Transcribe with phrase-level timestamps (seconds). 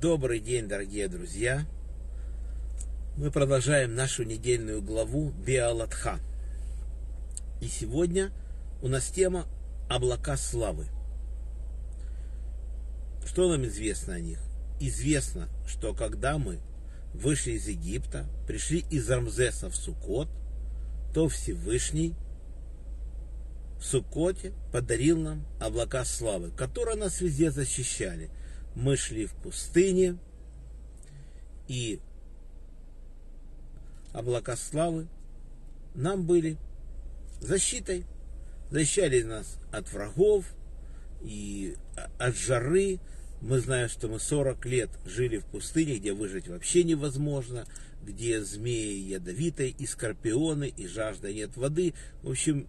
[0.00, 1.66] Добрый день, дорогие друзья!
[3.18, 6.20] Мы продолжаем нашу недельную главу Биалатха.
[7.60, 8.32] И сегодня
[8.80, 9.44] у нас тема
[9.90, 10.86] облака славы.
[13.26, 14.40] Что нам известно о них?
[14.80, 16.60] Известно, что когда мы
[17.12, 20.30] вышли из Египта, пришли из Рамзеса в Сукот,
[21.12, 22.14] то Всевышний
[23.80, 28.30] Сукоте подарил нам облака славы, которые нас везде защищали.
[28.74, 30.18] Мы шли в пустыне,
[31.68, 32.00] и
[34.12, 35.06] облака славы
[35.94, 36.56] нам были
[37.40, 38.04] защитой.
[38.70, 40.44] Защищали нас от врагов
[41.22, 41.76] и
[42.18, 42.98] от жары.
[43.40, 47.66] Мы знаем, что мы 40 лет жили в пустыне, где выжить вообще невозможно,
[48.02, 51.94] где змеи ядовитые, и скорпионы, и жажда нет воды.
[52.22, 52.66] В общем,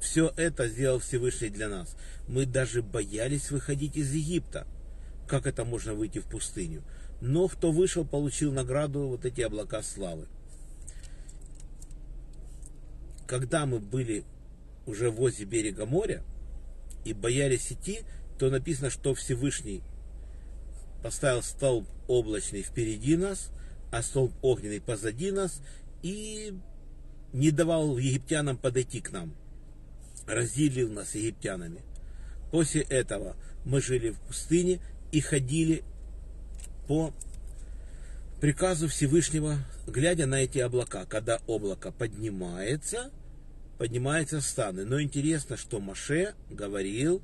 [0.00, 1.96] все это сделал Всевышний для нас.
[2.28, 4.66] Мы даже боялись выходить из Египта.
[5.28, 6.82] Как это можно выйти в пустыню?
[7.20, 10.26] Но кто вышел, получил награду вот эти облака славы.
[13.26, 14.24] Когда мы были
[14.86, 16.22] уже возле берега моря
[17.04, 18.00] и боялись идти,
[18.38, 19.82] то написано, что Всевышний
[21.02, 23.50] поставил столб облачный впереди нас,
[23.90, 25.60] а столб огненный позади нас
[26.02, 26.54] и
[27.32, 29.34] не давал египтянам подойти к нам
[30.26, 31.82] разделил нас египтянами.
[32.50, 34.80] После этого мы жили в пустыне
[35.12, 35.82] и ходили
[36.86, 37.12] по
[38.40, 41.04] приказу Всевышнего, глядя на эти облака.
[41.06, 43.10] Когда облако поднимается,
[43.78, 44.84] поднимаются станы.
[44.84, 47.22] Но интересно, что Маше говорил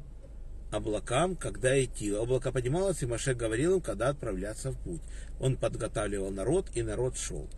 [0.71, 2.13] облакам, когда идти.
[2.13, 5.03] Облако поднималось, и Маше говорил им, когда отправляться в путь.
[5.39, 7.49] Он подготавливал народ, и народ шел.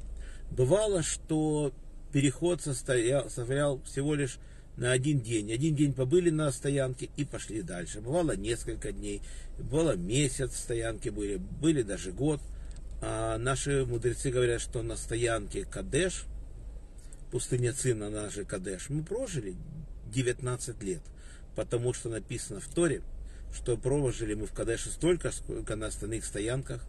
[0.51, 1.73] Бывало, что
[2.13, 4.39] переход состоял, состоял всего лишь
[4.77, 5.53] на один день.
[5.53, 8.01] Один день побыли на стоянке и пошли дальше.
[8.01, 9.23] Бывало несколько дней,
[9.59, 12.41] бывало месяц стоянки были, были даже год.
[13.01, 16.25] А наши мудрецы говорят, что на стоянке Кадеш,
[17.31, 19.55] пустыня Цина, нашей Кадеш, мы прожили
[20.13, 21.03] 19 лет.
[21.55, 23.03] Потому что написано в Торе,
[23.55, 26.85] что прожили мы в Кадеше столько, сколько на остальных стоянках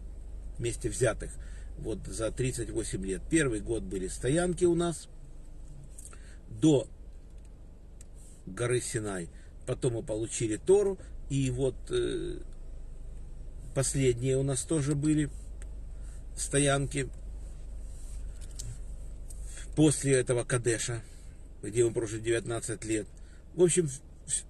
[0.57, 1.31] вместе взятых.
[1.77, 3.21] Вот за 38 лет.
[3.29, 5.09] Первый год были стоянки у нас.
[6.61, 6.87] До
[8.45, 9.29] горы Синай.
[9.65, 10.97] Потом мы получили Тору.
[11.29, 12.39] И вот э,
[13.73, 15.29] последние у нас тоже были
[16.37, 17.09] стоянки
[19.75, 21.01] после этого Кадеша,
[21.61, 23.07] где мы прожили 19 лет.
[23.55, 23.89] В общем,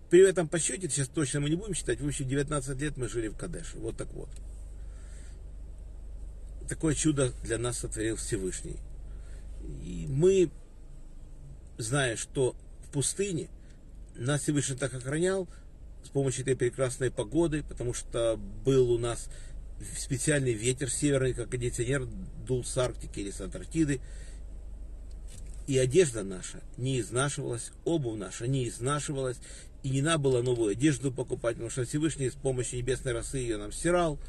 [0.10, 3.10] при этом по счете, сейчас точно мы не будем считать, в общем, 19 лет мы
[3.10, 3.78] жили в Кадеше.
[3.78, 4.30] Вот так вот.
[6.70, 8.78] Такое чудо для нас сотворил Всевышний.
[9.84, 10.50] И мы,
[11.78, 13.50] зная, что в пустыне
[14.16, 15.48] нас Всевышний так охранял
[16.04, 19.30] с помощью этой прекрасной погоды, потому что был у нас
[19.98, 22.08] специальный ветер северный, как кондиционер,
[22.48, 24.00] дул с Арктики или с Антарктиды.
[25.68, 29.38] И одежда наша не изнашивалась, обувь наша не изнашивалась,
[29.84, 33.58] и не надо было новую одежду покупать, потому что Всевышний с помощью небесной росы ее
[33.58, 34.20] нам стирал.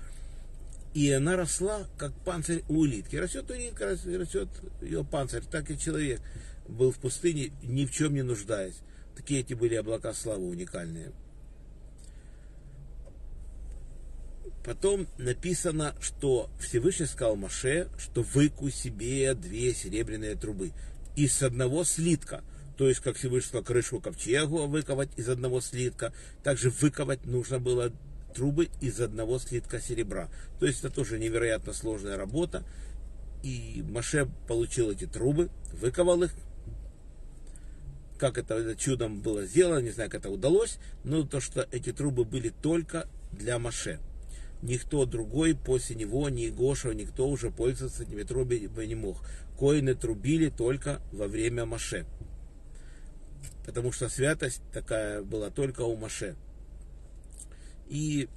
[0.94, 3.16] И она росла, как панцирь у улитки.
[3.16, 4.48] Растет улитка, растет
[4.80, 6.22] ее панцирь, так и человек
[6.68, 8.76] был в пустыне, ни в чем не нуждаясь.
[9.16, 11.12] Такие эти были облака славы уникальные.
[14.64, 20.72] Потом написано, что Всевышний сказал Маше, что выкуй себе две серебряные трубы
[21.14, 22.42] из одного слитка.
[22.76, 26.12] То есть, как Всевышний сказал, крышу ковчегу выковать из одного слитка.
[26.42, 27.92] Также выковать нужно было
[28.34, 30.28] трубы из одного слитка серебра.
[30.58, 32.64] То есть, это тоже невероятно сложная работа.
[33.42, 36.32] И Маше получил эти трубы, выковал их,
[38.18, 42.24] как это чудом было сделано, не знаю, как это удалось, но то, что эти трубы
[42.24, 43.98] были только для Маше.
[44.62, 49.18] Никто другой после него, ни Гоша, никто уже пользоваться этими трубами не мог.
[49.58, 52.06] Коины трубили только во время Маше.
[53.64, 56.36] Потому что святость такая была только у Маше.
[57.88, 58.28] И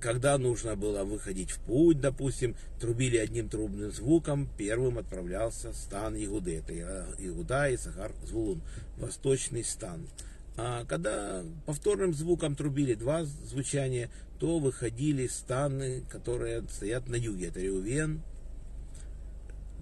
[0.00, 6.58] когда нужно было выходить в путь, допустим, трубили одним трубным звуком, первым отправлялся стан Игуды.
[6.58, 8.62] Это Игуда и Сахар Звулун,
[8.96, 10.08] восточный стан.
[10.56, 17.48] А когда повторным звуком трубили два звучания, то выходили станы, которые стоят на юге.
[17.48, 18.22] Это Реувен,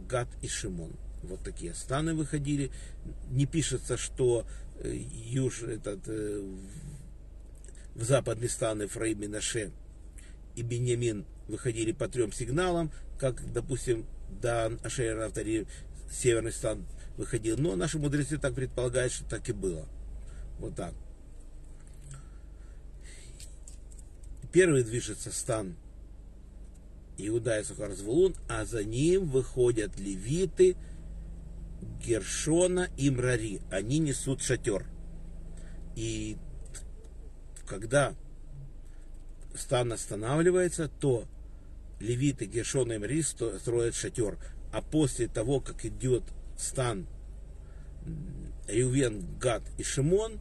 [0.08, 0.92] Гад и Шимон.
[1.22, 2.70] Вот такие станы выходили.
[3.30, 4.46] Не пишется, что
[4.80, 6.42] э, юж, этот, э,
[7.94, 9.72] в западный стан Ефраим и Наше
[10.58, 14.06] и Беньямин выходили по трем сигналам, как, допустим,
[14.42, 15.68] Дан, Ашер, Автори,
[16.10, 16.84] Северный стан
[17.16, 17.56] выходил.
[17.58, 19.86] Но наши мудрецы так предполагают, что так и было.
[20.58, 20.94] Вот так.
[24.50, 25.76] первый движется стан
[27.18, 30.76] Иуда и Сухарзвулун, а за ним выходят левиты
[32.04, 33.60] Гершона и Мрари.
[33.70, 34.86] Они несут шатер.
[35.94, 36.36] И
[37.66, 38.16] когда
[39.58, 41.26] стан останавливается, то
[42.00, 44.38] левиты Гершона и Мрари строят шатер.
[44.72, 46.22] А после того, как идет
[46.56, 47.06] стан
[48.66, 50.40] Рювен, Гад и Шимон,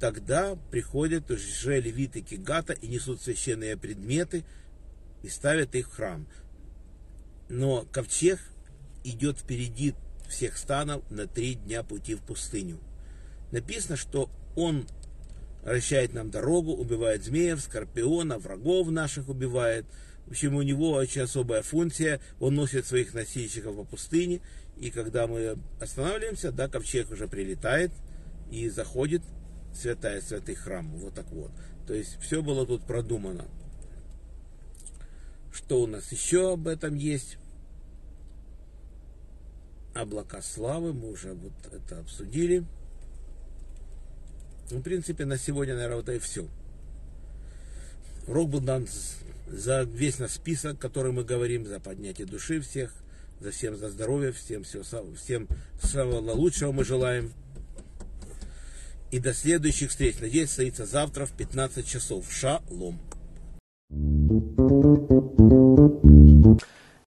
[0.00, 4.44] тогда приходят уже левиты Кигата и несут священные предметы
[5.22, 6.26] и ставят их в храм.
[7.48, 8.40] Но ковчег
[9.02, 9.94] идет впереди
[10.28, 12.78] всех станов на три дня пути в пустыню.
[13.52, 14.86] Написано, что он
[15.64, 19.86] вращает нам дорогу, убивает змеев, скорпиона, врагов наших убивает.
[20.26, 22.20] В общем, у него очень особая функция.
[22.38, 24.40] Он носит своих носильщиков по пустыне.
[24.76, 27.92] И когда мы останавливаемся, да, ковчег уже прилетает
[28.50, 29.22] и заходит
[29.74, 30.90] святая святых храм.
[30.96, 31.50] Вот так вот.
[31.86, 33.46] То есть все было тут продумано.
[35.52, 37.38] Что у нас еще об этом есть?
[39.94, 42.64] Облака славы, мы уже вот это обсудили.
[44.70, 46.46] Ну, в принципе, на сегодня, наверное, вот и все.
[48.26, 48.86] Урок был дан
[49.46, 52.94] за весь наш список, который мы говорим, за поднятие души всех,
[53.40, 54.82] за всем за здоровье, всем, всего,
[55.14, 55.48] всем
[55.82, 57.32] самого лучшего мы желаем.
[59.10, 60.16] И до следующих встреч.
[60.20, 62.26] Надеюсь, состоится завтра в 15 часов.
[62.32, 62.98] Шалом.
[63.90, 65.83] thank you